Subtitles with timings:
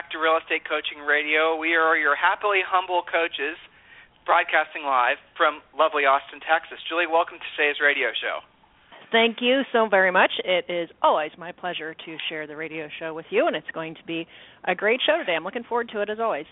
[0.00, 1.60] Back to Real Estate Coaching Radio.
[1.60, 3.60] We are your happily humble coaches
[4.24, 6.80] broadcasting live from lovely Austin, Texas.
[6.88, 8.40] Julie, welcome to today's radio show.
[9.12, 10.32] Thank you so very much.
[10.40, 13.92] It is always my pleasure to share the radio show with you, and it's going
[14.00, 14.24] to be
[14.64, 15.36] a great show today.
[15.36, 16.48] I'm looking forward to it as always.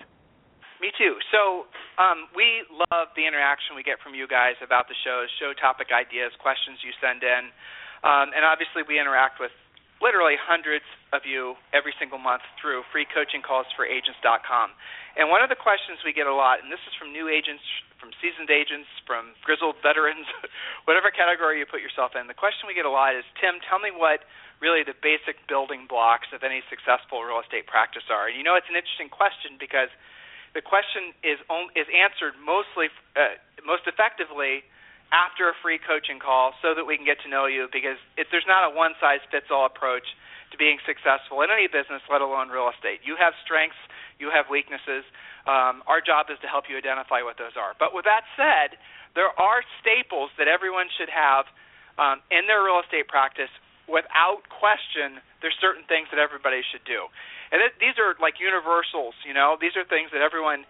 [0.84, 1.16] Me too.
[1.32, 5.56] So, um, we love the interaction we get from you guys about the shows, show
[5.56, 7.48] topic ideas, questions you send in.
[8.04, 9.56] Um, and obviously, we interact with
[9.98, 14.70] literally hundreds of you every single month through free coaching calls for freecoachingcallsforagents.com.
[15.18, 17.62] And one of the questions we get a lot, and this is from new agents,
[17.98, 20.30] from seasoned agents, from grizzled veterans,
[20.86, 23.82] whatever category you put yourself in, the question we get a lot is Tim, tell
[23.82, 24.22] me what
[24.62, 28.30] really the basic building blocks of any successful real estate practice are.
[28.30, 29.90] And you know, it's an interesting question because
[30.54, 31.42] the question is,
[31.74, 34.62] is answered mostly, uh, most effectively
[35.10, 37.96] after a free coaching call so that we can get to know you because
[38.30, 40.04] there's not a one size fits all approach
[40.52, 43.04] to being successful in any business, let alone real estate.
[43.04, 43.80] You have strengths,
[44.16, 45.04] you have weaknesses.
[45.44, 47.76] Um, our job is to help you identify what those are.
[47.76, 48.76] But with that said,
[49.16, 51.48] there are staples that everyone should have
[51.96, 53.52] um, in their real estate practice.
[53.88, 57.08] Without question, there's certain things that everybody should do,
[57.48, 59.16] and it, these are like universals.
[59.24, 60.68] You know, these are things that everyone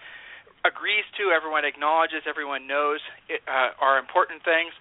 [0.69, 3.01] agrees to, everyone acknowledges, everyone knows
[3.33, 4.77] it, uh, are important things.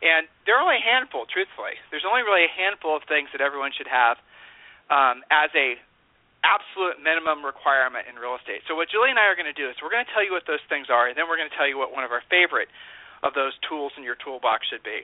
[0.00, 1.76] And there are only a handful, truthfully.
[1.92, 4.16] There's only really a handful of things that everyone should have
[4.88, 5.76] um, as a
[6.44, 8.62] absolute minimum requirement in real estate.
[8.70, 10.30] So what Julie and I are going to do is we're going to tell you
[10.30, 12.22] what those things are, and then we're going to tell you what one of our
[12.28, 12.70] favorite
[13.24, 15.02] of those tools in your toolbox should be.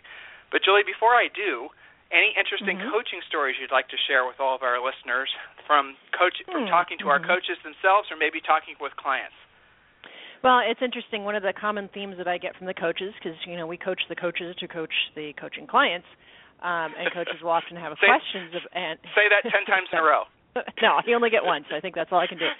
[0.54, 1.72] But Julie, before I do,
[2.12, 2.92] any interesting mm-hmm.
[2.92, 5.32] coaching stories you'd like to share with all of our listeners
[5.64, 6.70] from coach from mm-hmm.
[6.70, 7.32] talking to our hmm.
[7.32, 9.34] coaches themselves or maybe talking with clients?
[10.42, 11.24] Well, it's interesting.
[11.24, 13.76] One of the common themes that I get from the coaches, because you know we
[13.76, 16.06] coach the coaches to coach the coaching clients,
[16.62, 19.98] um, and coaches will often have say, questions of and say that ten times in
[19.98, 20.24] a row.
[20.82, 22.50] no, you only get one, so I think that's all I can do.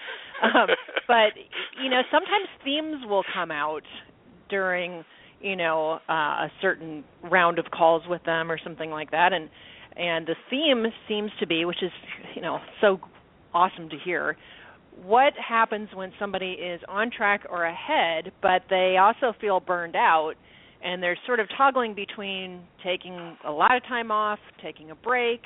[0.43, 0.69] Um,
[1.09, 1.35] but
[1.83, 3.83] you know, sometimes themes will come out
[4.49, 5.05] during
[5.41, 9.51] you know uh, a certain round of calls with them or something like that, and
[9.97, 11.91] and the theme seems to be, which is
[12.37, 13.01] you know so
[13.53, 14.37] awesome to hear,
[15.05, 20.35] what happens when somebody is on track or ahead, but they also feel burned out
[20.85, 25.41] and they're sort of toggling between taking a lot of time off, taking a break.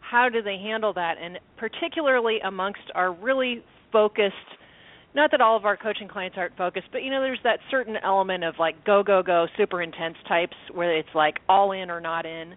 [0.00, 1.14] How do they handle that?
[1.20, 4.34] And particularly amongst our really focused
[5.14, 7.96] not that all of our coaching clients aren't focused, but you know, there's that certain
[8.04, 12.00] element of like go, go, go, super intense types where it's like all in or
[12.00, 12.54] not in.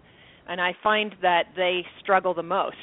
[0.48, 2.76] And I find that they struggle the most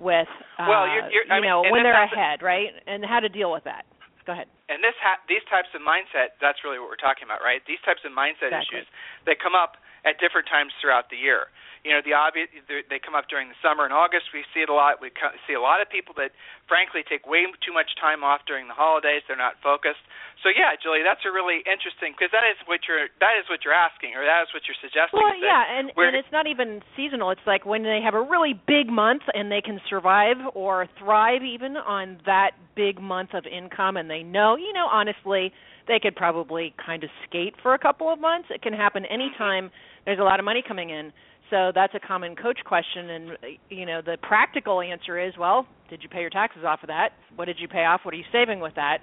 [0.00, 0.28] with
[0.58, 2.72] uh, well, you're, you're, you know mean, when they're ahead, right?
[2.88, 3.84] And how to deal with that.
[4.26, 4.48] Go ahead.
[4.68, 7.60] And this ha- these types of mindset, that's really what we're talking about, right?
[7.68, 8.80] These types of mindset exactly.
[8.80, 8.88] issues
[9.26, 11.48] that come up at different times throughout the year
[11.84, 14.32] you know the obvious they come up during the summer and August.
[14.36, 15.00] We see it a lot.
[15.00, 15.08] We
[15.48, 16.36] see a lot of people that
[16.68, 19.24] frankly take way too much time off during the holidays.
[19.24, 20.04] They're not focused.
[20.44, 23.64] So yeah, Julie, that's a really interesting because that is what you're that is what
[23.64, 25.16] you're asking or that is what you're suggesting.
[25.16, 27.32] Well, yeah, and and it's not even seasonal.
[27.32, 31.40] It's like when they have a really big month and they can survive or thrive
[31.40, 35.52] even on that big month of income, and they know, you know, honestly,
[35.88, 38.48] they could probably kind of skate for a couple of months.
[38.50, 39.70] It can happen anytime
[40.04, 41.12] there's a lot of money coming in.
[41.50, 43.30] So that's a common coach question and
[43.68, 47.10] you know the practical answer is well did you pay your taxes off of that?
[47.34, 48.02] What did you pay off?
[48.04, 48.98] What are you saving with that?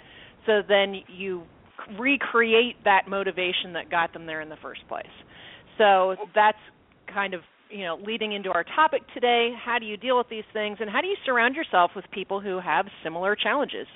[0.45, 1.43] So then you
[1.99, 5.05] recreate that motivation that got them there in the first place.
[5.77, 6.57] So that's
[7.13, 10.47] kind of you know leading into our topic today how do you deal with these
[10.53, 13.87] things and how do you surround yourself with people who have similar challenges?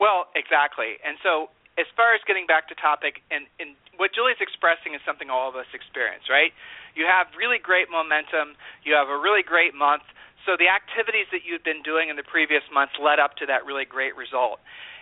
[0.00, 0.96] Well exactly.
[1.04, 1.48] And so
[1.78, 5.48] as far as getting back to topic, and, and what Julie's expressing is something all
[5.48, 6.52] of us experience, right?
[6.94, 10.04] You have really great momentum, you have a really great month,
[10.44, 13.64] so the activities that you've been doing in the previous months led up to that
[13.64, 14.60] really great result.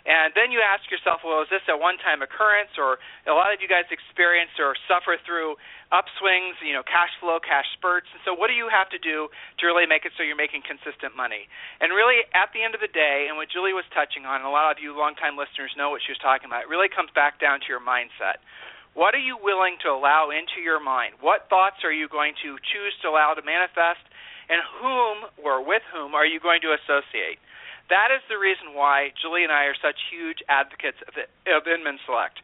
[0.08, 2.96] And then you ask yourself, well, is this a one-time occurrence, or
[3.28, 5.60] a lot of you guys experience or suffer through
[5.92, 8.08] upswings, you know, cash flow, cash spurts.
[8.16, 9.28] And so, what do you have to do
[9.60, 11.50] to really make it so you're making consistent money?
[11.84, 14.48] And really, at the end of the day, and what Julie was touching on, and
[14.48, 17.12] a lot of you longtime listeners know what she was talking about, it really comes
[17.12, 18.40] back down to your mindset.
[18.94, 21.14] What are you willing to allow into your mind?
[21.22, 24.02] What thoughts are you going to choose to allow to manifest?
[24.50, 27.38] And whom or with whom are you going to associate?
[27.90, 31.98] That is the reason why Julie and I are such huge advocates of, of Inman
[32.06, 32.38] Select.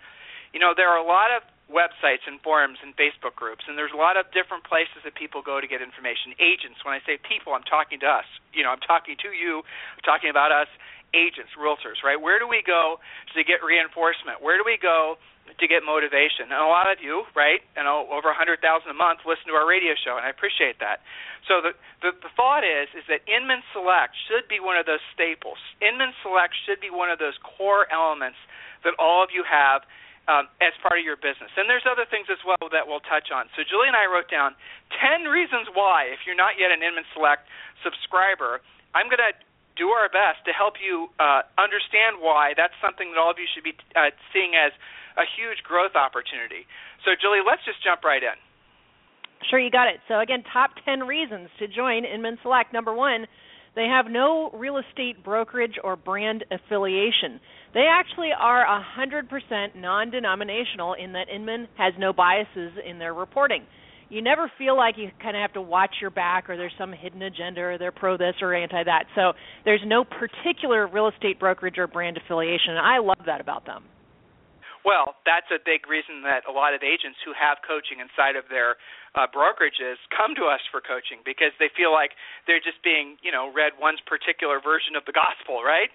[0.50, 3.94] You know, there are a lot of websites and forums and Facebook groups, and there's
[3.94, 6.34] a lot of different places that people go to get information.
[6.38, 8.26] Agents, when I say people, I'm talking to us.
[8.54, 10.70] You know, I'm talking to you, I'm talking about us,
[11.16, 12.20] agents, realtors, right?
[12.20, 13.00] Where do we go
[13.32, 14.44] to get reinforcement?
[14.44, 15.16] Where do we go
[15.48, 16.52] to get motivation?
[16.52, 19.96] And a lot of you, right, know, over 100,000 a month listen to our radio
[19.96, 21.00] show, and I appreciate that.
[21.48, 21.72] So the,
[22.02, 25.58] the the thought is is that Inman Select should be one of those staples.
[25.78, 28.36] Inman Select should be one of those core elements
[28.82, 29.86] that all of you have
[30.26, 31.54] um, as part of your business.
[31.54, 33.46] And there's other things as well that we'll touch on.
[33.54, 34.58] So Julie and I wrote down
[34.98, 37.46] 10 reasons why, if you're not yet an Inman Select
[37.86, 38.58] subscriber,
[38.90, 39.34] I'm going to
[39.76, 43.48] do our best to help you uh, understand why that's something that all of you
[43.52, 44.72] should be uh, seeing as
[45.16, 46.64] a huge growth opportunity.
[47.04, 48.36] So Julie, let's just jump right in.
[49.48, 50.00] Sure, you got it.
[50.08, 52.72] So again, top 10 reasons to join Inman Select.
[52.72, 53.26] Number one,
[53.76, 57.40] they have no real estate brokerage or brand affiliation.
[57.74, 63.64] They actually are 100% non denominational in that Inman has no biases in their reporting.
[64.08, 66.92] You never feel like you kind of have to watch your back or there's some
[66.92, 69.06] hidden agenda or they're pro this or anti that.
[69.14, 69.32] So
[69.64, 72.78] there's no particular real estate brokerage or brand affiliation.
[72.78, 73.84] And I love that about them.
[74.86, 78.46] Well, that's a big reason that a lot of agents who have coaching inside of
[78.46, 78.78] their
[79.18, 82.14] uh, brokerages come to us for coaching because they feel like
[82.46, 85.90] they're just being, you know, read one's particular version of the gospel, right?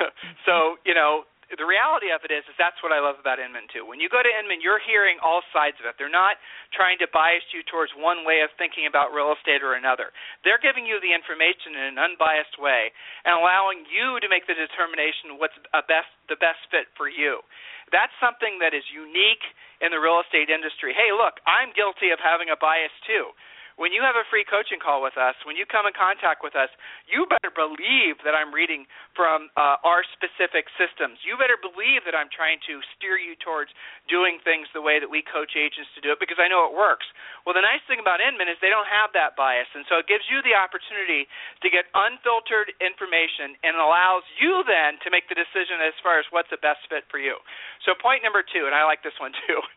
[0.48, 3.68] so, you know, the reality of it is, is that's what I love about Inman
[3.68, 3.84] too.
[3.84, 6.00] When you go to Inman, you're hearing all sides of it.
[6.00, 6.40] They're not
[6.72, 10.10] trying to bias you towards one way of thinking about real estate or another.
[10.42, 12.90] They're giving you the information in an unbiased way
[13.28, 17.44] and allowing you to make the determination what's a best the best fit for you
[17.92, 19.44] that's something that is unique
[19.84, 20.96] in the real estate industry.
[20.96, 23.36] Hey, look, I'm guilty of having a bias too.
[23.80, 26.52] When you have a free coaching call with us, when you come in contact with
[26.52, 26.68] us,
[27.08, 28.84] you better believe that I'm reading
[29.16, 31.20] from uh, our specific systems.
[31.24, 33.72] You better believe that I'm trying to steer you towards
[34.08, 36.74] doing things the way that we coach agents to do it because I know it
[36.76, 37.08] works.
[37.44, 40.06] Well, the nice thing about Inman is they don't have that bias, and so it
[40.06, 41.26] gives you the opportunity
[41.64, 46.26] to get unfiltered information and allows you then to make the decision as far as
[46.30, 47.40] what's the best fit for you.
[47.82, 49.60] So, point number two, and I like this one too.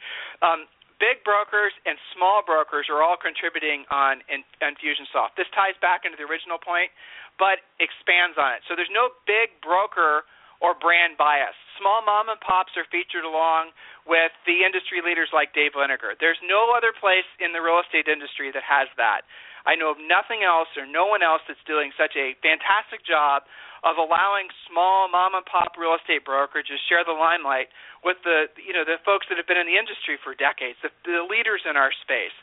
[0.43, 0.67] Um,
[0.99, 5.35] big brokers and small brokers are all contributing on Infusionsoft.
[5.35, 6.91] This ties back into the original point,
[7.39, 8.61] but expands on it.
[8.67, 10.23] So there's no big broker
[10.63, 11.55] or brand bias.
[11.79, 13.75] Small mom and pops are featured along
[14.07, 16.15] with the industry leaders like Dave Liniger.
[16.19, 19.27] There's no other place in the real estate industry that has that.
[19.65, 23.49] I know of nothing else or no one else that's doing such a fantastic job
[23.81, 27.69] of allowing small mom and pop real estate brokerages share the limelight
[28.05, 30.93] with the you know the folks that have been in the industry for decades, the,
[31.05, 32.33] the leaders in our space,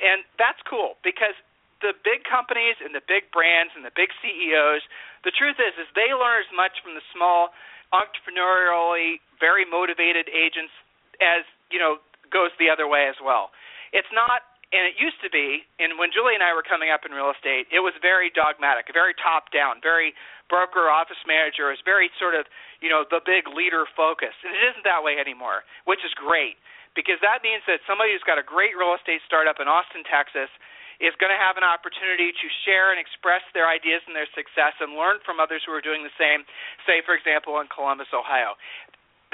[0.00, 1.36] and that's cool because
[1.82, 4.86] the big companies and the big brands and the big CEOs,
[5.26, 7.50] the truth is is they learn as much from the small
[7.92, 10.72] entrepreneurially very motivated agents
[11.20, 12.00] as you know
[12.32, 13.52] goes the other way as well.
[13.92, 17.04] It's not and it used to be, and when Julie and I were coming up
[17.04, 20.16] in real estate, it was very dogmatic, very top down, very
[20.48, 22.48] broker office manager, is very sort of,
[22.80, 24.32] you know, the big leader focus.
[24.40, 26.56] And it isn't that way anymore, which is great
[26.96, 30.48] because that means that somebody who's got a great real estate startup in Austin, Texas,
[31.02, 34.72] is going to have an opportunity to share and express their ideas and their success
[34.78, 36.46] and learn from others who are doing the same,
[36.86, 38.54] say, for example, in Columbus, Ohio.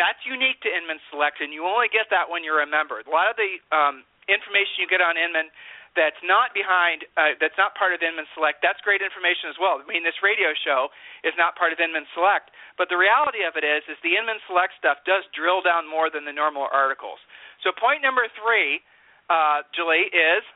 [0.01, 3.05] That's unique to Inman Select, and you only get that when you're a member.
[3.05, 5.53] A lot of the um, information you get on Inman
[5.99, 8.63] that's not behind uh, that's not part of Inman Select.
[8.63, 9.83] That's great information as well.
[9.83, 10.95] I mean, this radio show
[11.27, 14.39] is not part of Inman Select, but the reality of it is, is the Inman
[14.47, 17.19] Select stuff does drill down more than the normal articles.
[17.67, 18.79] So point number three,
[19.27, 20.47] uh, Julie, is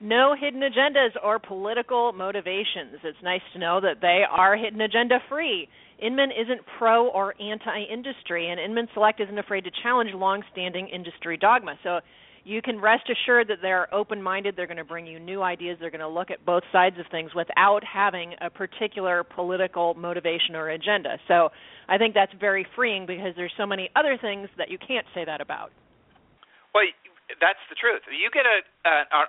[0.00, 3.00] no hidden agendas or political motivations.
[3.02, 5.68] It's nice to know that they are hidden agenda free.
[5.98, 10.88] Inman isn't pro or anti industry, and Inman Select isn't afraid to challenge long standing
[10.88, 11.78] industry dogma.
[11.82, 12.00] So
[12.44, 14.54] you can rest assured that they're open minded.
[14.56, 15.78] They're going to bring you new ideas.
[15.80, 20.54] They're going to look at both sides of things without having a particular political motivation
[20.54, 21.18] or agenda.
[21.26, 21.48] So
[21.88, 25.24] I think that's very freeing because there's so many other things that you can't say
[25.24, 25.72] that about.
[26.72, 26.84] Well,
[27.40, 28.02] that's the truth.
[28.12, 29.26] You get a, a,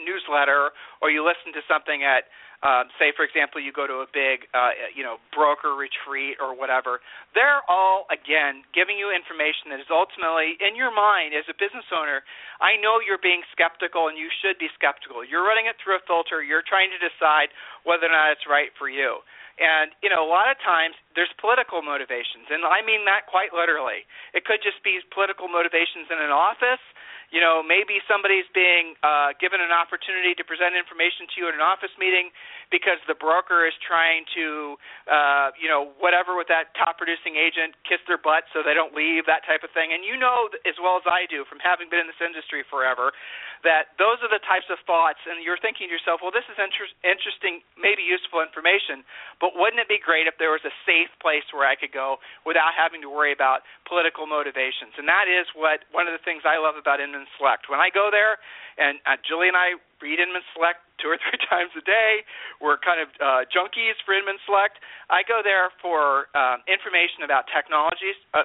[0.00, 2.28] newsletter or you listen to something at
[2.64, 6.56] um, say for example you go to a big uh, you know broker retreat or
[6.56, 7.04] whatever
[7.36, 11.84] they're all again giving you information that is ultimately in your mind as a business
[11.92, 12.24] owner
[12.64, 15.24] i know you're being skeptical and you should be skeptical.
[15.24, 16.40] You're running it through a filter.
[16.40, 17.52] You're trying to decide
[17.84, 19.20] whether or not it's right for you
[19.58, 23.52] and you know a lot of times there's political motivations and i mean that quite
[23.56, 24.04] literally
[24.36, 26.82] it could just be political motivations in an office
[27.34, 31.54] you know, maybe somebody's being uh, given an opportunity to present information to you at
[31.58, 32.30] an office meeting
[32.70, 34.78] because the broker is trying to,
[35.10, 38.94] uh, you know, whatever with that top producing agent, kiss their butt so they don't
[38.94, 39.90] leave, that type of thing.
[39.90, 43.10] And you know as well as I do from having been in this industry forever
[43.64, 46.58] that those are the types of thoughts, and you're thinking to yourself, well, this is
[46.60, 49.06] inter- interesting, maybe useful information,
[49.40, 52.20] but wouldn't it be great if there was a safe place where I could go
[52.44, 54.96] without having to worry about political motivations?
[55.00, 57.68] And that is what one of the things I love about Inman Select.
[57.72, 58.36] When I go there,
[58.76, 62.24] and uh, Julie and I read Inman Select two or three times a day.
[62.60, 64.80] We're kind of uh, junkies for Inman Select.
[65.08, 68.44] I go there for um, information about technologies uh,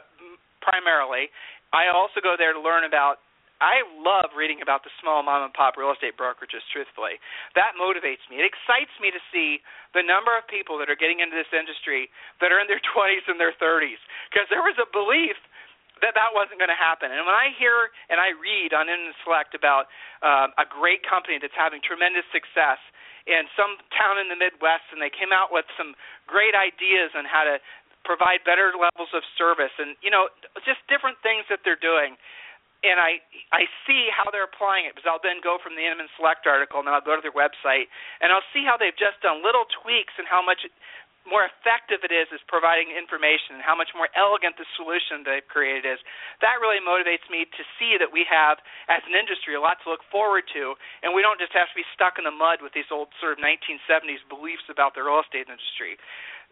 [0.63, 1.31] primarily.
[1.71, 3.23] I also go there to learn about
[3.61, 7.21] I love reading about the small mom and pop real estate brokerages, truthfully.
[7.53, 8.41] That motivates me.
[8.41, 9.61] It excites me to see
[9.93, 12.09] the number of people that are getting into this industry
[12.41, 14.01] that are in their 20s and their 30s.
[14.33, 15.37] Because there was a belief
[16.01, 17.13] that that wasn't going to happen.
[17.13, 19.85] And when I hear and I read on Inman Select about
[20.25, 22.81] um, a great company that's having tremendous success
[23.29, 25.93] in some town in the Midwest, and they came out with some
[26.25, 27.61] great ideas on how to
[28.01, 30.33] provide better levels of service, and you know,
[30.65, 32.17] just different things that they're doing.
[32.81, 33.21] And I
[33.53, 36.81] I see how they're applying it because I'll then go from the Inman Select article
[36.81, 37.91] and then I'll go to their website
[38.25, 40.65] and I'll see how they've just done little tweaks and how much
[41.29, 45.45] more effective it is is providing information and how much more elegant the solution they've
[45.45, 46.01] created is.
[46.41, 48.57] That really motivates me to see that we have,
[48.89, 50.73] as an industry, a lot to look forward to,
[51.05, 53.37] and we don't just have to be stuck in the mud with these old sort
[53.37, 56.01] of 1970s beliefs about the real estate industry.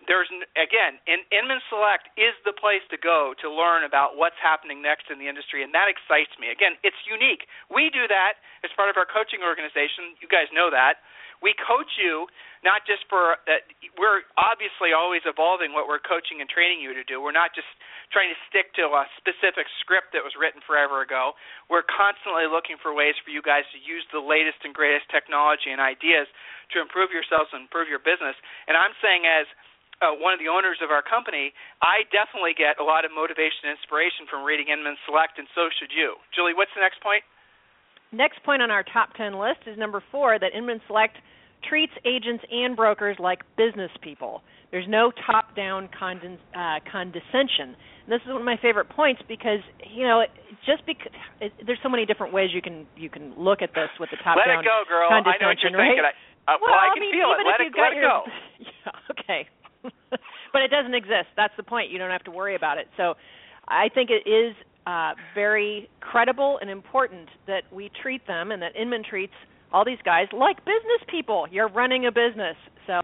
[0.08, 4.80] There's again, in, Inman Select is the place to go to learn about what's happening
[4.82, 6.50] next in the industry, and that excites me.
[6.50, 7.46] Again, it's unique.
[7.68, 10.16] We do that as part of our coaching organization.
[10.24, 11.04] You guys know that
[11.42, 12.28] we coach you
[12.60, 13.64] not just for that
[13.96, 17.68] we're obviously always evolving what we're coaching and training you to do we're not just
[18.12, 21.36] trying to stick to a specific script that was written forever ago
[21.72, 25.72] we're constantly looking for ways for you guys to use the latest and greatest technology
[25.72, 26.28] and ideas
[26.76, 28.36] to improve yourselves and improve your business
[28.68, 29.48] and i'm saying as
[30.02, 31.52] uh, one of the owners of our company,
[31.84, 35.68] I definitely get a lot of motivation and inspiration from reading Inman Select, and so
[35.76, 36.16] should you.
[36.32, 37.24] Julie, what's the next point?
[38.12, 41.20] Next point on our top 10 list is number four that Inman Select
[41.68, 44.42] treats agents and brokers like business people.
[44.72, 47.76] There's no top down conden- uh, condescension.
[47.76, 50.24] And this is one of my favorite points because, you know,
[50.66, 53.90] just because it, there's so many different ways you can you can look at this
[54.00, 54.64] with the top down condescension.
[54.64, 55.10] Let it go, girl.
[55.10, 55.90] I know what you're right?
[55.90, 56.06] thinking.
[56.06, 56.14] I,
[56.50, 57.46] uh, well, well, I, I can mean, feel it.
[57.46, 58.18] Let it, let it your, go.
[58.60, 59.42] Yeah, okay.
[60.54, 61.30] but it doesn't exist.
[61.36, 61.92] That's the point.
[61.92, 62.88] You don't have to worry about it.
[62.98, 63.16] So
[63.68, 64.56] I think it is
[64.88, 69.36] uh, very credible and important that we treat them and that Inman treats
[69.72, 71.46] all these guys like business people.
[71.52, 72.58] You're running a business,
[72.88, 73.00] so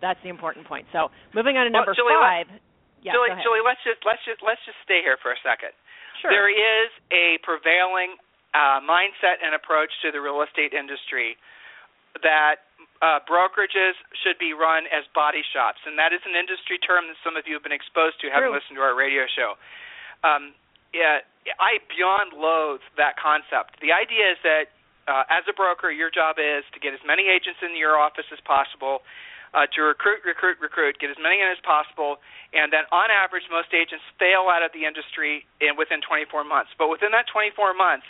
[0.00, 0.86] that's the important point.
[0.92, 2.46] So moving on to number well, Julie, five.
[3.02, 5.74] Yeah, Julie, Julie, let's just let's just let's just stay here for a second.
[6.22, 6.30] Sure.
[6.30, 8.16] There is a prevailing
[8.54, 11.34] uh, mindset and approach to the real estate industry
[12.22, 12.70] that
[13.02, 17.18] uh, brokerages should be run as body shops, and that is an industry term that
[17.22, 18.58] some of you have been exposed to having True.
[18.58, 19.58] listened to our radio show.
[20.22, 20.54] Um,
[20.94, 21.26] yeah,
[21.58, 23.82] I beyond loathe that concept.
[23.82, 24.70] The idea is that
[25.04, 28.24] uh, as a broker, your job is to get as many agents in your office
[28.32, 29.04] as possible,
[29.52, 32.18] uh, to recruit, recruit, recruit, get as many in as possible,
[32.56, 36.72] and then on average, most agents fail out of the industry in within 24 months.
[36.78, 38.06] But within that 24 months,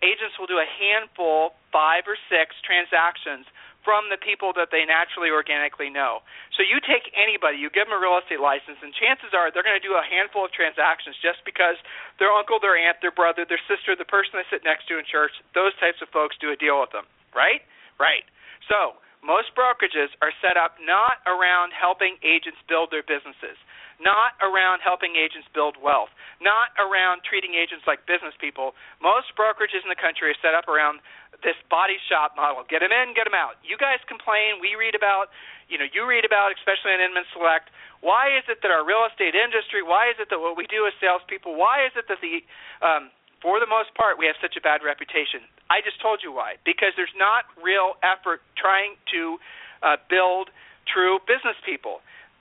[0.00, 3.44] agents will do a handful, five or six transactions
[3.80, 6.20] from the people that they naturally organically know.
[6.52, 9.64] So you take anybody, you give them a real estate license, and chances are they're
[9.64, 11.80] going to do a handful of transactions just because
[12.20, 15.08] their uncle, their aunt, their brother, their sister, the person they sit next to in
[15.08, 17.64] church, those types of folks do a deal with them, right?
[17.96, 18.28] Right.
[18.68, 23.56] So most brokerages are set up not around helping agents build their businesses
[24.00, 28.72] not around helping agents build wealth, not around treating agents like business people.
[28.98, 31.04] Most brokerages in the country are set up around
[31.44, 32.64] this body shop model.
[32.64, 33.60] Get them in, get them out.
[33.60, 34.60] You guys complain.
[34.60, 35.32] We read about,
[35.68, 37.68] you know, you read about, especially in Inman Select.
[38.00, 39.84] Why is it that our real estate industry?
[39.84, 41.56] Why is it that what we do as salespeople?
[41.56, 42.40] Why is it that the,
[42.80, 43.12] um,
[43.44, 45.44] for the most part, we have such a bad reputation?
[45.68, 46.56] I just told you why.
[46.64, 49.36] Because there's not real effort trying to
[49.84, 50.48] uh, build
[50.88, 52.00] true business people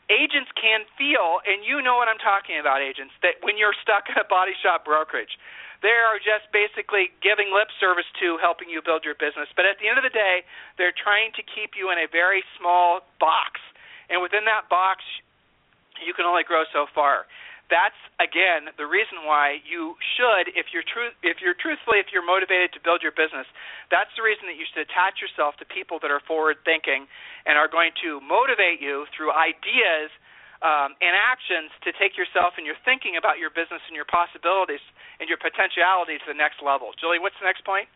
[0.09, 4.09] agents can feel, and you know what I'm talking about, agents, that when you're stuck
[4.09, 5.37] in a body shop brokerage,
[5.79, 9.47] they are just basically giving lip service to helping you build your business.
[9.55, 10.43] But at the end of the day,
[10.75, 13.63] they're trying to keep you in a very small box.
[14.11, 15.05] And within that box,
[16.03, 17.29] you can only grow so far.
[17.69, 22.25] That's again the reason why you should, if you're true, if you're truthfully, if you're
[22.25, 23.45] motivated to build your business,
[23.93, 27.05] that's the reason that you should attach yourself to people that are forward thinking
[27.45, 30.09] and are going to motivate you through ideas
[30.65, 34.83] um, and actions to take yourself and your thinking about your business and your possibilities
[35.21, 36.91] and your potentiality to the next level.
[36.97, 37.87] Julie, what's the next point?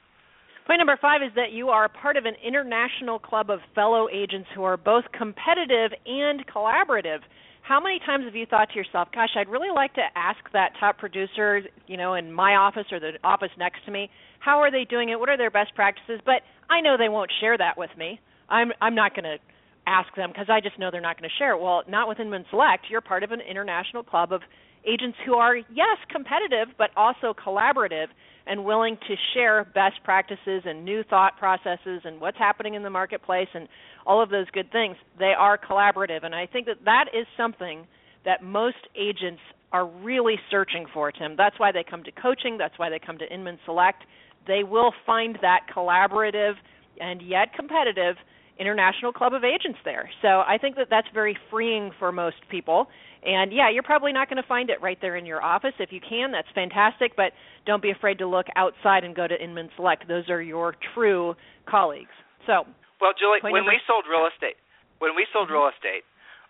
[0.65, 4.47] Point number five is that you are part of an international club of fellow agents
[4.55, 7.19] who are both competitive and collaborative.
[7.63, 10.75] How many times have you thought to yourself, "Gosh, I'd really like to ask that
[10.79, 14.71] top producer, you know, in my office or the office next to me, how are
[14.71, 15.19] they doing it?
[15.19, 18.19] What are their best practices?" But I know they won't share that with me.
[18.49, 19.39] I'm I'm not going to
[19.85, 21.61] ask them because I just know they're not going to share it.
[21.61, 22.89] Well, not with Inman Select.
[22.89, 24.41] You're part of an international club of
[24.85, 28.07] agents who are yes competitive but also collaborative
[28.45, 32.89] and willing to share best practices and new thought processes and what's happening in the
[32.89, 33.67] marketplace and
[34.05, 34.97] all of those good things.
[35.17, 37.87] They are collaborative, and I think that that is something
[38.25, 41.35] that most agents are really searching for, Tim.
[41.37, 42.57] That's why they come to coaching.
[42.57, 44.03] That's why they come to Inman Select.
[44.45, 46.53] They will find that collaborative
[46.99, 48.17] and yet competitive
[48.59, 50.09] international club of agents there.
[50.21, 52.87] So I think that that's very freeing for most people.
[53.25, 55.73] And yeah, you're probably not going to find it right there in your office.
[55.79, 57.31] If you can, that's fantastic, but
[57.65, 60.07] don't be afraid to look outside and go to Inman Select.
[60.07, 62.13] Those are your true colleagues.
[62.45, 62.67] So,
[62.99, 64.59] well, Julie, when we sold real estate,
[64.99, 66.03] when we sold real estate,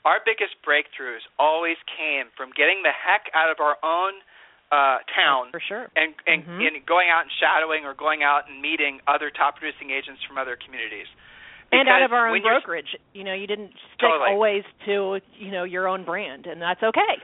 [0.05, 4.19] our biggest breakthroughs always came from getting the heck out of our own
[4.73, 5.85] uh, town for sure.
[5.93, 6.65] and and, mm-hmm.
[6.65, 10.41] and going out and shadowing or going out and meeting other top producing agents from
[10.41, 11.05] other communities
[11.71, 12.97] and out of our own brokerage.
[13.13, 14.31] You know, you didn't stick totally.
[14.31, 17.21] always to you know your own brand, and that's okay.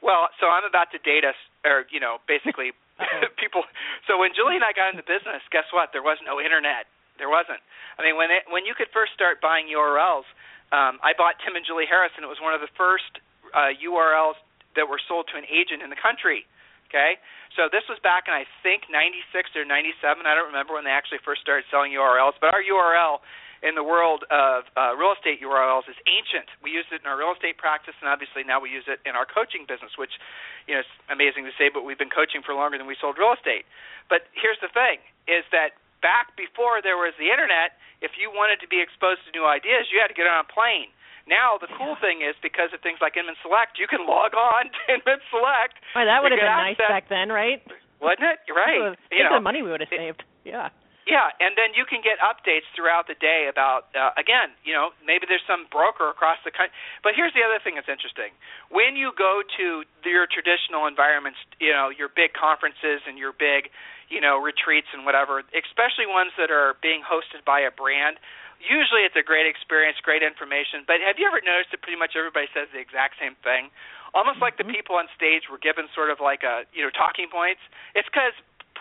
[0.00, 2.72] Well, so I'm about to date us, or you know, basically
[3.42, 3.64] people.
[4.08, 5.92] So when Julie and I got into business, guess what?
[5.92, 6.88] There was no internet.
[7.20, 7.60] There wasn't.
[8.00, 10.24] I mean, when it, when you could first start buying URLs,
[10.72, 13.20] um, I bought Tim and Julie Harris, and it was one of the first
[13.52, 14.40] uh, URLs
[14.78, 16.48] that were sold to an agent in the country.
[16.88, 17.22] Okay,
[17.54, 20.26] so this was back in I think '96 or '97.
[20.26, 23.22] I don't remember when they actually first started selling URLs, but our URL
[23.60, 26.48] in the world of uh, real estate URLs is ancient.
[26.64, 29.12] We use it in our real estate practice, and obviously now we use it in
[29.12, 30.16] our coaching business, which
[30.64, 33.20] you know is amazing to say, but we've been coaching for longer than we sold
[33.20, 33.68] real estate.
[34.08, 38.60] But here's the thing: is that back before there was the internet, if you wanted
[38.64, 40.88] to be exposed to new ideas, you had to get on a plane.
[41.28, 44.72] Now the cool thing is because of things like Inman Select, you can log on
[44.72, 45.76] to Inman Select.
[45.94, 47.60] Well, that would have been nice back then, right?
[48.00, 48.40] Wasn't it?
[48.48, 48.96] You're right.
[49.12, 50.24] Think you know, the money we would have saved.
[50.42, 50.72] Yeah.
[51.10, 54.94] Yeah, and then you can get updates throughout the day about uh, again, you know,
[55.02, 56.70] maybe there's some broker across the country.
[57.02, 58.30] But here's the other thing that's interesting:
[58.70, 63.74] when you go to your traditional environments, you know, your big conferences and your big,
[64.06, 68.22] you know, retreats and whatever, especially ones that are being hosted by a brand.
[68.60, 70.84] Usually, it's a great experience, great information.
[70.84, 73.72] But have you ever noticed that pretty much everybody says the exact same thing?
[74.12, 74.76] Almost like the Mm-hmm.
[74.76, 77.64] people on stage were given sort of like a, you know, talking points.
[77.96, 78.36] It's because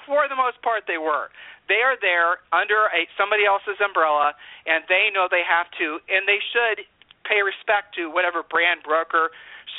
[0.10, 1.30] for the most part they were.
[1.70, 4.34] They are there under a somebody else's umbrella
[4.66, 6.82] and they know they have to and they should
[7.30, 9.30] pay respect to whatever brand broker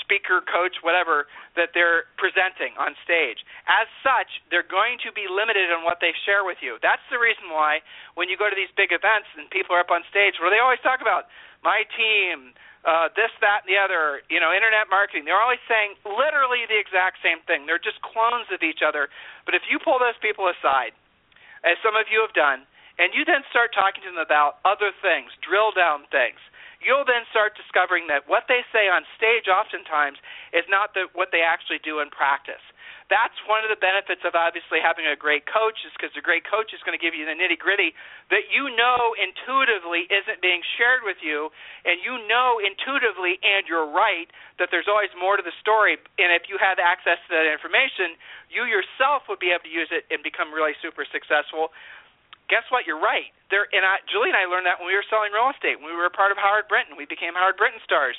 [0.07, 1.27] speaker coach whatever
[1.59, 3.43] that they're presenting on stage.
[3.67, 6.79] As such they're going to be limited on what they share with you.
[6.79, 7.83] That's the reason why
[8.15, 10.63] when you go to these big events and people are up on stage where they
[10.63, 11.27] always talk about
[11.67, 15.29] my team uh, this, that, and the other, you know, internet marketing.
[15.29, 17.69] They're always saying literally the exact same thing.
[17.69, 19.13] They're just clones of each other.
[19.45, 20.97] But if you pull those people aside
[21.61, 22.65] as some of you have done,
[22.97, 26.41] and you then start talking to them about other things, drill down things,
[26.81, 30.21] you'll then start discovering that what they say on stage oftentimes
[30.53, 32.61] is not the, what they actually do in practice.
[33.11, 36.47] That's one of the benefits of obviously having a great coach is because the great
[36.47, 37.91] coach is going to give you the nitty gritty
[38.31, 41.51] that you know intuitively isn't being shared with you,
[41.83, 44.31] and you know intuitively, and you're right,
[44.63, 45.99] that there's always more to the story.
[46.23, 48.15] And if you have access to that information,
[48.47, 51.75] you yourself would be able to use it and become really super successful.
[52.47, 52.87] Guess what?
[52.87, 53.35] You're right.
[53.51, 55.83] There, and I, Julie and I learned that when we were selling real estate.
[55.83, 58.15] When we were a part of Howard Brinton, we became Howard Brinton stars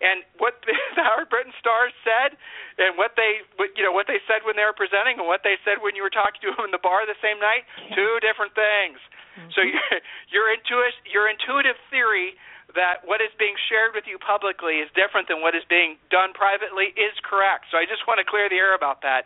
[0.00, 2.38] and what the, the Howard Brinton stars said,
[2.78, 5.42] and what they, what, you know, what they said when they were presenting, and what
[5.42, 7.98] they said when you were talking to them in the bar the same night, yeah.
[7.98, 8.98] two different things.
[9.38, 9.50] Mm-hmm.
[9.54, 9.82] So your
[10.30, 12.38] your intuitive your intuitive theory
[12.76, 16.36] that what is being shared with you publicly is different than what is being done
[16.36, 17.64] privately is correct.
[17.72, 19.24] So I just want to clear the air about that.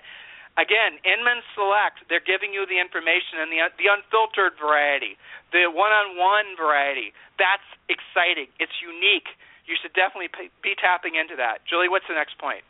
[0.54, 5.16] Again, Inman Select, they're giving you the information and the the unfiltered variety,
[5.50, 7.16] the one-on-one variety.
[7.40, 8.52] That's exciting.
[8.60, 9.32] It's unique
[9.66, 10.30] you should definitely
[10.62, 11.62] be tapping into that.
[11.68, 12.62] Julie, what's the next point?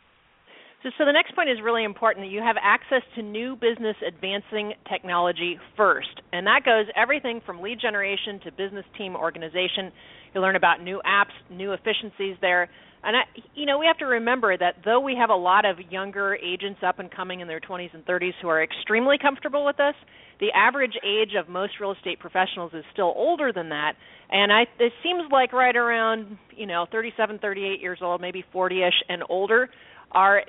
[0.83, 3.95] So, so, the next point is really important that you have access to new business
[4.05, 6.19] advancing technology first.
[6.33, 9.95] And that goes everything from lead generation to business team organization.
[10.35, 12.69] You learn about new apps, new efficiencies there.
[13.03, 13.21] And I,
[13.53, 16.79] you know, we have to remember that though we have a lot of younger agents
[16.85, 19.95] up and coming in their 20s and 30s who are extremely comfortable with this,
[20.39, 23.93] the average age of most real estate professionals is still older than that.
[24.31, 28.89] And I, it seems like right around, you know, 37, 38 years old, maybe 40ish
[29.09, 29.69] and older,
[30.11, 30.43] are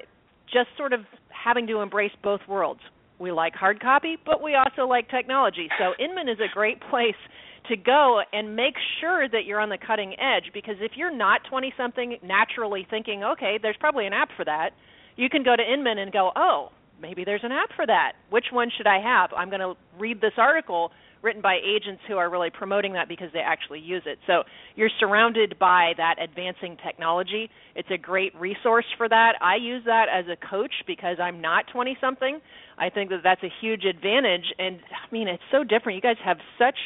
[0.47, 2.81] just sort of having to embrace both worlds
[3.19, 5.69] we like hard copy, but we also like technology.
[5.79, 7.19] So Inman is a great place
[7.69, 11.41] to go and make sure that you're on the cutting edge because if you're not
[11.49, 14.71] 20 something naturally thinking, okay, there's probably an app for that,
[15.17, 18.13] you can go to Inman and go, oh, maybe there's an app for that.
[18.31, 19.31] Which one should I have?
[19.37, 20.91] I'm going to read this article
[21.23, 24.19] written by agents who are really promoting that because they actually use it.
[24.27, 24.43] So
[24.77, 27.49] you're surrounded by that advancing technology.
[27.75, 29.33] It's a great resource for that.
[29.41, 32.41] I use that as a coach because I'm not 20 something.
[32.77, 35.97] I think that that's a huge advantage and I mean it's so different.
[35.97, 36.77] You guys have such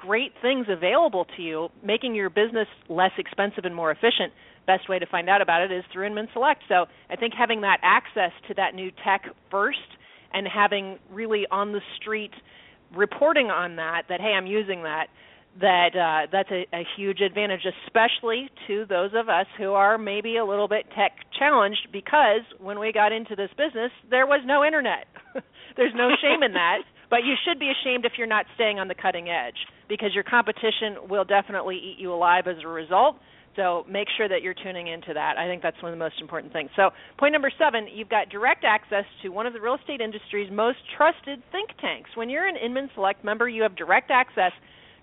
[0.00, 4.32] great things available to you, making your business less expensive and more efficient.
[4.66, 6.62] Best way to find out about it is through Inman Select.
[6.68, 9.78] So I think having that access to that new tech first
[10.32, 12.32] and having really on the street
[12.96, 15.08] reporting on that, that hey, I'm using that,
[15.60, 20.36] that uh, that's a, a huge advantage, especially to those of us who are maybe
[20.36, 24.64] a little bit tech challenged because when we got into this business, there was no
[24.64, 25.06] internet.
[25.76, 26.78] There's no shame in that,
[27.10, 29.58] but you should be ashamed if you're not staying on the cutting edge
[29.90, 33.16] because your competition will definitely eat you alive as a result.
[33.56, 35.34] So make sure that you're tuning into that.
[35.36, 36.70] I think that's one of the most important things.
[36.76, 40.48] So, point number seven, you've got direct access to one of the real estate industry's
[40.52, 42.10] most trusted think tanks.
[42.14, 44.52] When you're an Inman Select member, you have direct access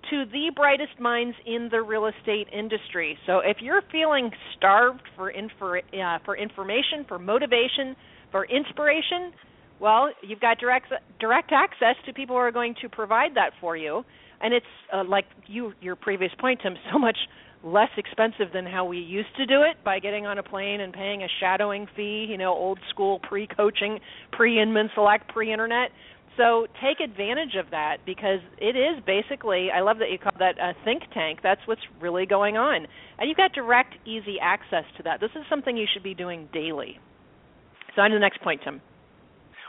[0.10, 3.20] to the brightest minds in the real estate industry.
[3.28, 7.98] So, if you're feeling starved for, infor- uh, for information, for motivation,
[8.32, 9.34] for inspiration,
[9.82, 10.88] well, you've got direct
[11.20, 14.06] direct access to people who are going to provide that for you
[14.42, 17.18] and it's uh, like you your previous point tim so much
[17.64, 20.94] less expensive than how we used to do it by getting on a plane and
[20.94, 24.00] paying a shadowing fee you know old school pre coaching
[24.32, 25.92] pre inman select pre internet
[26.38, 30.58] so take advantage of that because it is basically i love that you call that
[30.60, 31.40] a think tank.
[31.42, 32.88] That's what's really going on.
[33.18, 35.20] And you've got direct easy access to that.
[35.20, 37.00] This is something you should be doing daily.
[37.96, 38.82] So on to the next point tim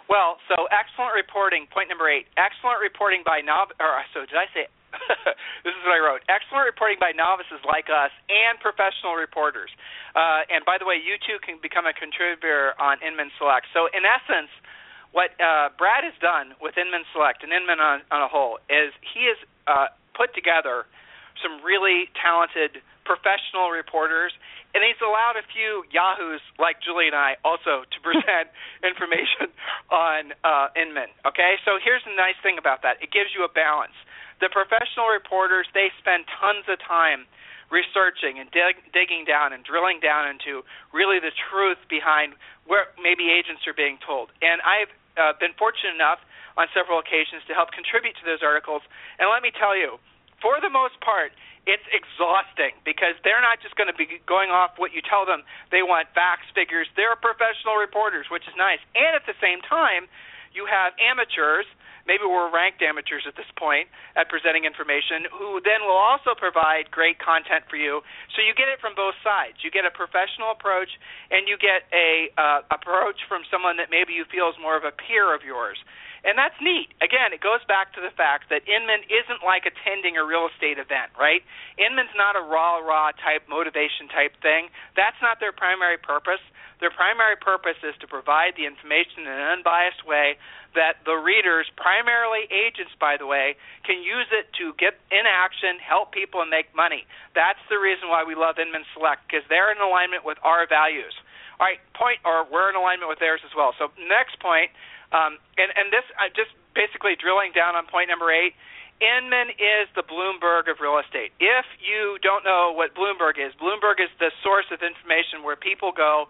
[0.09, 1.69] well, so excellent reporting.
[1.71, 3.73] Point number eight: excellent reporting by nov.
[3.81, 4.67] Or so did I say?
[5.65, 6.25] this is what I wrote.
[6.33, 9.69] Excellent reporting by novices like us and professional reporters.
[10.17, 13.69] Uh, and by the way, you too can become a contributor on Inman Select.
[13.77, 14.49] So in essence,
[15.13, 18.93] what uh, Brad has done with Inman Select and Inman on, on a whole is
[19.01, 20.85] he has uh, put together
[21.41, 24.37] some really talented professional reporters
[24.77, 28.53] and he's allowed a few yahoos like Julie and I also to present
[28.85, 29.49] information
[29.89, 31.09] on uh, Inman.
[31.25, 33.97] Okay, so here's the nice thing about that: it gives you a balance.
[34.45, 37.25] The professional reporters they spend tons of time
[37.73, 42.33] researching and dig, digging down and drilling down into really the truth behind
[42.65, 44.33] where maybe agents are being told.
[44.41, 46.21] And I've uh, been fortunate enough
[46.57, 48.81] on several occasions to help contribute to those articles.
[49.21, 50.01] And let me tell you,
[50.41, 51.33] for the most part,
[51.69, 55.45] it's exhausting because they're not just going to be going off what you tell them.
[55.69, 56.89] They want facts, figures.
[56.97, 58.81] They're professional reporters, which is nice.
[58.97, 60.09] And at the same time,
[60.57, 61.69] you have amateurs,
[62.09, 66.89] maybe we're ranked amateurs at this point at presenting information, who then will also provide
[66.89, 68.01] great content for you.
[68.33, 69.61] So you get it from both sides.
[69.61, 70.89] You get a professional approach,
[71.29, 74.89] and you get a uh, approach from someone that maybe you feel is more of
[74.89, 75.77] a peer of yours.
[76.27, 76.91] And that's neat.
[76.99, 80.81] Again, it goes back to the fact that Inman isn't like attending a real estate
[80.81, 81.47] event, right?
[81.79, 84.67] Inman's not a raw, raw type motivation type thing.
[84.99, 86.43] That's not their primary purpose.
[86.83, 90.39] Their primary purpose is to provide the information in an unbiased way
[90.75, 95.81] that the readers, primarily agents, by the way, can use it to get in action,
[95.81, 97.07] help people, and make money.
[97.35, 101.15] That's the reason why we love Inman Select because they're in alignment with our values.
[101.59, 103.75] All right, point, or we're in alignment with theirs as well.
[103.79, 104.71] So next point
[105.13, 108.53] um, and and this uh, just basically drilling down on point number eight.
[108.99, 111.31] Inman is the Bloomberg of real estate.
[111.39, 115.95] If you don't know what Bloomberg is, Bloomberg is the source of information where people
[115.95, 116.27] go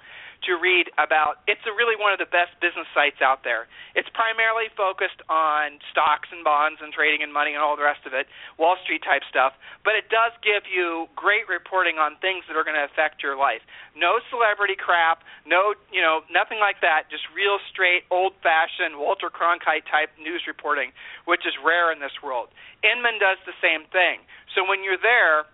[0.47, 1.43] to read about.
[1.51, 3.67] It's really one of the best business sites out there.
[3.99, 8.07] It's primarily focused on stocks and bonds and trading and money and all the rest
[8.07, 12.47] of it, Wall Street type stuff, but it does give you great reporting on things
[12.47, 13.63] that are going to affect your life.
[13.99, 19.91] No celebrity crap, no, you know, nothing like that, just real straight old-fashioned Walter Cronkite
[19.91, 20.95] type news reporting,
[21.27, 22.49] which is rare in this world.
[22.87, 24.23] Inman does the same thing.
[24.55, 25.51] So when you're there,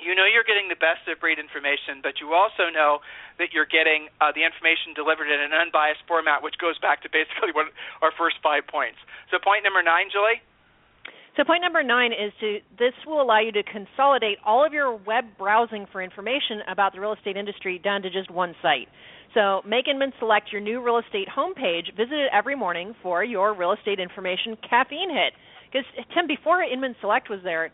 [0.00, 3.04] you know you're getting the best of breed information, but you also know
[3.36, 7.08] that you're getting uh, the information delivered in an unbiased format, which goes back to
[7.12, 7.68] basically one,
[8.00, 8.98] our first five points.
[9.28, 10.40] So, point number nine, Julie.
[11.36, 14.94] So point number nine is to this will allow you to consolidate all of your
[14.94, 18.88] web browsing for information about the real estate industry down to just one site.
[19.32, 21.88] So make Inman select your new real estate homepage.
[21.96, 25.32] Visit it every morning for your real estate information caffeine hit.
[25.72, 27.72] Because Tim, before Inman Select was there,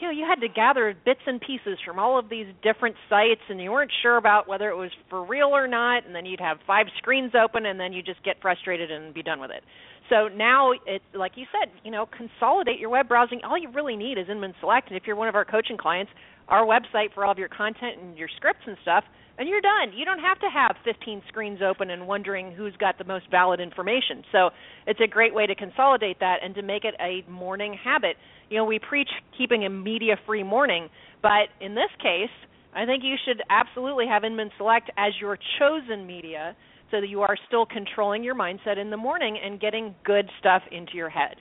[0.00, 3.40] you know you had to gather bits and pieces from all of these different sites
[3.48, 6.40] and you weren't sure about whether it was for real or not and then you'd
[6.40, 9.62] have five screens open and then you just get frustrated and be done with it.
[10.08, 13.40] So now it's like you said you know consolidate your web browsing.
[13.44, 16.10] All you really need is inman select and if you're one of our coaching clients
[16.48, 19.04] our website for all of your content and your scripts and stuff
[19.40, 19.96] and you're done.
[19.96, 23.58] You don't have to have 15 screens open and wondering who's got the most valid
[23.58, 24.22] information.
[24.32, 24.50] So
[24.86, 28.16] it's a great way to consolidate that and to make it a morning habit.
[28.50, 30.90] You know, we preach keeping a media-free morning,
[31.22, 32.28] but in this case,
[32.74, 36.54] I think you should absolutely have Inman Select as your chosen media
[36.90, 40.60] so that you are still controlling your mindset in the morning and getting good stuff
[40.70, 41.36] into your head.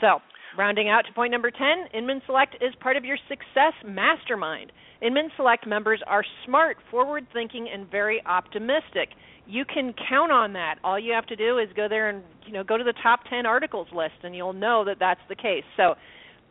[0.00, 0.20] So,
[0.56, 1.60] rounding out to point number 10,
[1.94, 4.72] Inman Select is part of your success mastermind.
[5.02, 9.10] Inman Select members are smart, forward thinking, and very optimistic.
[9.46, 10.76] You can count on that.
[10.82, 13.20] All you have to do is go there and you know go to the top
[13.28, 15.64] 10 articles list and you'll know that that's the case.
[15.76, 15.94] So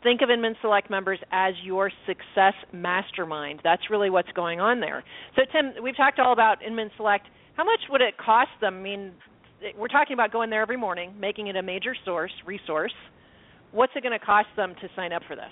[0.03, 3.61] think of Inman Select members as your success mastermind.
[3.63, 5.03] That's really what's going on there.
[5.35, 7.25] So Tim, we've talked all about Inman Select.
[7.55, 8.77] How much would it cost them?
[8.77, 9.11] I mean,
[9.77, 12.93] we're talking about going there every morning, making it a major source resource.
[13.73, 15.51] What's it going to cost them to sign up for this?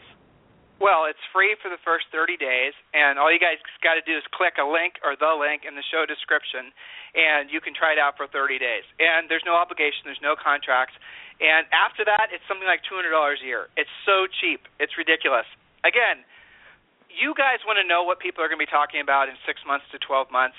[0.78, 4.18] Well, it's free for the first 30 days, and all you guys got to do
[4.18, 6.74] is click a link or the link in the show description,
[7.14, 8.82] and you can try it out for 30 days.
[8.98, 10.98] And there's no obligation, there's no contracts.
[11.38, 13.70] And after that, it's something like $200 a year.
[13.78, 15.46] It's so cheap, it's ridiculous.
[15.86, 16.26] Again,
[17.14, 19.62] you guys want to know what people are going to be talking about in six
[19.66, 20.58] months to 12 months.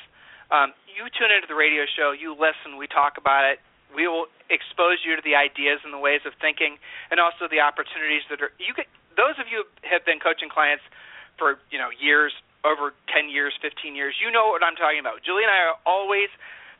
[0.54, 3.58] Um, you tune into the radio show, you listen, we talk about it.
[3.94, 6.76] We will expose you to the ideas and the ways of thinking,
[7.10, 8.52] and also the opportunities that are.
[8.58, 10.82] You get those of you have been coaching clients
[11.38, 12.32] for you know years,
[12.64, 15.22] over 10 years, 15 years, you know what I'm talking about.
[15.22, 16.30] Julie and I are always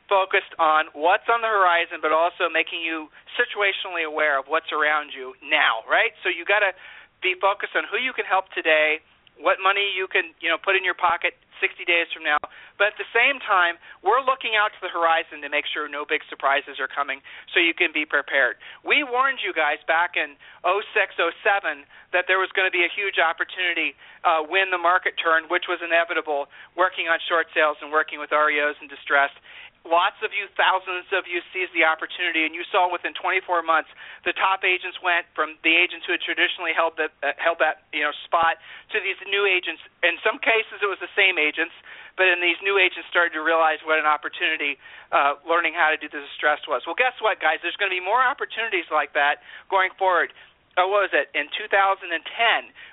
[0.07, 3.07] focused on what's on the horizon, but also making you
[3.39, 6.11] situationally aware of what's around you now, right?
[6.23, 6.75] So you got to
[7.23, 8.99] be focused on who you can help today,
[9.39, 12.35] what money you can you know put in your pocket 60 days from now.
[12.75, 16.03] But at the same time, we're looking out to the horizon to make sure no
[16.03, 17.23] big surprises are coming
[17.55, 18.59] so you can be prepared.
[18.83, 20.35] We warned you guys back in
[20.67, 20.83] 06,
[21.15, 23.95] 07 that there was going to be a huge opportunity
[24.27, 28.35] uh, when the market turned, which was inevitable, working on short sales and working with
[28.35, 29.39] REOs and distressed
[29.83, 33.91] lots of you, thousands of you seized the opportunity, and you saw within 24 months
[34.23, 37.87] the top agents went from the agents who had traditionally held that uh, held that
[37.91, 38.59] you know spot
[38.95, 39.83] to these new agents.
[40.01, 41.75] In some cases, it was the same agents,
[42.15, 44.79] but in these new agents started to realize what an opportunity
[45.11, 46.87] uh, learning how to do the distress was.
[46.87, 47.59] Well, guess what, guys?
[47.59, 50.31] There's going to be more opportunities like that going forward
[50.77, 51.29] oh, what was it?
[51.37, 52.09] In 2010,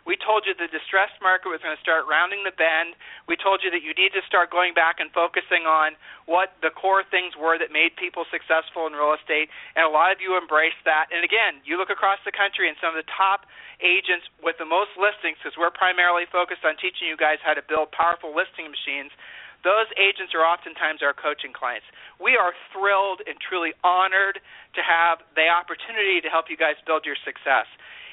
[0.05, 2.93] we told you the distressed market was going to start rounding the bend.
[3.25, 5.97] We told you that you need to start going back and focusing on
[6.29, 10.13] what the core things were that made people successful in real estate, and a lot
[10.13, 11.09] of you embraced that.
[11.09, 13.49] And again, you look across the country, and some of the top
[13.81, 17.65] agents with the most listings, because we're primarily focused on teaching you guys how to
[17.65, 19.11] build powerful listing machines
[19.63, 21.85] those agents are oftentimes our coaching clients.
[22.17, 24.41] We are thrilled and truly honored
[24.77, 27.69] to have the opportunity to help you guys build your success.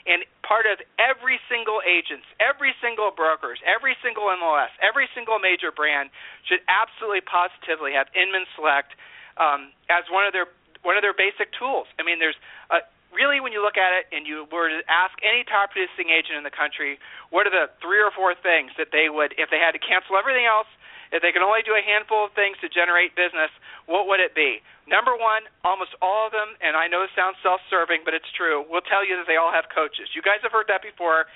[0.07, 5.67] And part of every single agent, every single brokers, every single MLS, every single major
[5.67, 6.15] brand
[6.47, 8.95] should absolutely positively have Inman Select
[9.35, 10.47] um, as one of their
[10.87, 11.91] one of their basic tools.
[11.99, 12.39] I mean, there's
[12.71, 12.79] a,
[13.11, 16.39] really when you look at it and you were to ask any top producing agent
[16.39, 16.95] in the country,
[17.27, 20.15] what are the three or four things that they would, if they had to cancel
[20.15, 20.71] everything else
[21.11, 23.51] if they could only do a handful of things to generate business,
[23.87, 24.59] what would it be?
[24.87, 28.29] Number one, almost all of them, and I know it sounds self serving, but it's
[28.35, 30.11] true, will tell you that they all have coaches.
[30.15, 31.27] You guys have heard that before.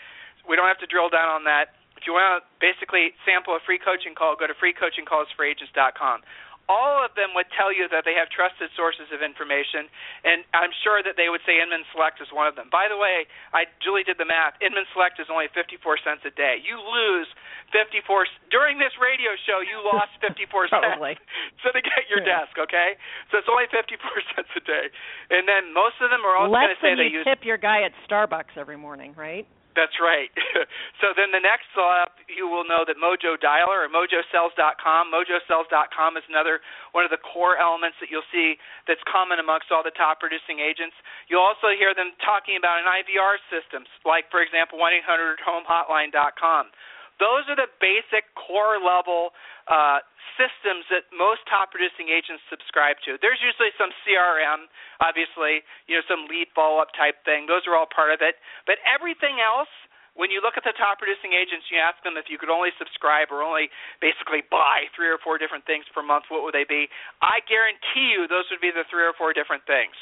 [0.47, 1.77] We don't have to drill down on that.
[1.95, 6.25] If you want to basically sample a free coaching call, go to freecoachingcallsforagents.com
[6.69, 9.89] all of them would tell you that they have trusted sources of information,
[10.23, 12.69] and I'm sure that they would say Inman Select is one of them.
[12.69, 14.55] By the way, I Julie did the math.
[14.61, 16.61] Inman Select is only 54 cents a day.
[16.61, 17.27] You lose
[17.75, 19.59] 54 during this radio show.
[19.63, 21.01] You lost 54 cents.
[21.63, 22.97] so to get your desk, okay?
[23.31, 23.97] So it's only 54
[24.35, 24.85] cents a day,
[25.33, 27.25] and then most of them are also going to say they use.
[27.25, 29.47] tip your guy at Starbucks every morning, right?
[29.71, 30.27] That's right.
[31.01, 35.07] so then the next up, you will know that Mojo Dialer or MojoSells.com.
[35.07, 36.59] MojoSells.com is another
[36.91, 40.59] one of the core elements that you'll see that's common amongst all the top producing
[40.59, 40.95] agents.
[41.31, 46.67] You'll also hear them talking about an IVR systems, like for example 1-800-HOME-HOTLINE.com.
[47.21, 49.37] Those are the basic core level
[49.69, 50.01] uh,
[50.41, 53.21] systems that most top producing agents subscribe to.
[53.21, 54.65] There's usually some CRM,
[54.97, 57.45] obviously, you know, some lead follow up type thing.
[57.45, 58.41] Those are all part of it.
[58.65, 59.69] But everything else,
[60.17, 62.73] when you look at the top producing agents, you ask them if you could only
[62.75, 63.71] subscribe or only
[64.03, 66.91] basically buy three or four different things per month, what would they be?
[67.21, 69.95] I guarantee you those would be the three or four different things.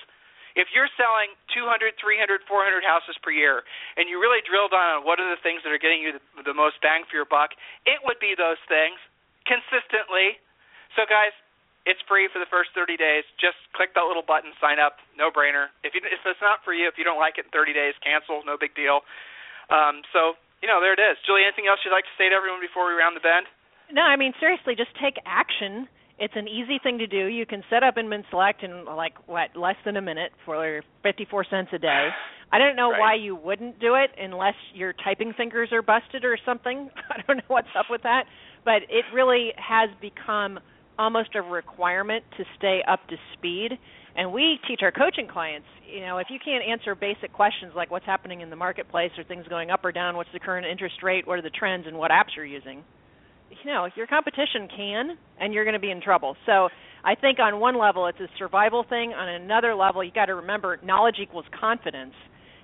[0.58, 3.66] If you're selling 200, 300, 400 houses per year,
[3.98, 6.54] and you really drill down on what are the things that are getting you the,
[6.54, 7.54] the most bang for your buck,
[7.86, 8.98] it would be those things
[9.46, 10.42] consistently.
[10.98, 11.34] So, guys,
[11.88, 13.24] it's free for the first 30 days.
[13.40, 15.72] Just click that little button, sign up, no brainer.
[15.82, 17.94] If you, if it's not for you, if you don't like it in 30 days,
[18.04, 19.02] cancel, no big deal.
[19.70, 21.18] Um, so, you know, there it is.
[21.24, 23.48] Julie, anything else you'd like to say to everyone before we round the bend?
[23.90, 25.90] No, I mean seriously, just take action.
[26.20, 27.28] It's an easy thing to do.
[27.28, 30.82] You can set up and Inman Select in like what less than a minute for
[31.02, 32.10] 54 cents a day.
[32.52, 33.00] I don't know right.
[33.00, 36.90] why you wouldn't do it unless your typing fingers are busted or something.
[37.10, 38.26] I don't know what's up with that,
[38.66, 40.60] but it really has become
[40.98, 43.80] almost a requirement to stay up to speed.
[44.16, 47.90] And we teach our coaching clients, you know, if you can't answer basic questions like
[47.90, 51.02] what's happening in the marketplace, or things going up or down, what's the current interest
[51.02, 52.84] rate, what are the trends, and what apps you're using,
[53.50, 56.36] you know, your competition can, and you're going to be in trouble.
[56.46, 56.70] So
[57.04, 59.14] I think on one level it's a survival thing.
[59.14, 62.14] On another level, you got to remember knowledge equals confidence,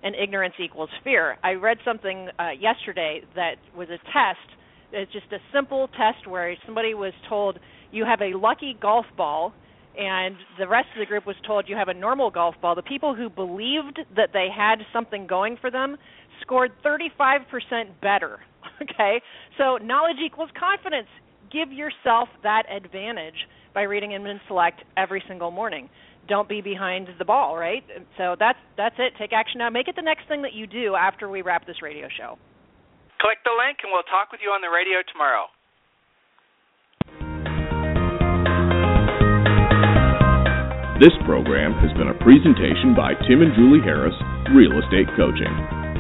[0.04, 1.38] and ignorance equals fear.
[1.44, 4.48] I read something uh, yesterday that was a test.
[4.92, 7.60] It's just a simple test where somebody was told
[7.92, 9.54] you have a lucky golf ball
[9.98, 12.76] and the rest of the group was told you have a normal golf ball.
[12.76, 15.98] The people who believed that they had something going for them
[16.42, 17.46] scored 35%
[18.02, 18.40] better
[18.82, 19.22] Okay?
[19.58, 21.08] So knowledge equals confidence.
[21.52, 25.90] Give yourself that advantage by reading Inman Select every single morning.
[26.28, 27.84] Don't be behind the ball, right?
[28.18, 29.14] So that's that's it.
[29.20, 29.70] Take action now.
[29.70, 32.38] Make it the next thing that you do after we wrap this radio show.
[33.22, 35.46] Click the link and we'll talk with you on the radio tomorrow.
[41.00, 44.16] This program has been a presentation by Tim and Julie Harris,
[44.56, 45.85] Real Estate Coaching.